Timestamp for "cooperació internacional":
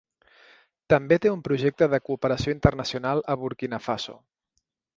2.07-3.21